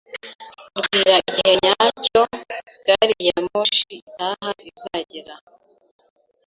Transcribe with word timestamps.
Mbwira 0.77 1.13
igihe 1.27 1.51
nyacyo 1.63 2.21
gari 2.85 3.15
ya 3.27 3.39
moshi 3.47 3.93
itaha 4.09 4.49
izagera 4.69 5.35